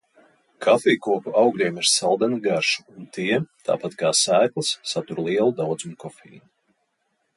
[0.65, 3.29] Kafijkoku augļiem ir saldena garša un tie,
[3.69, 6.43] tāpat kā sēklas, satur lielu daudzuma kofeīna.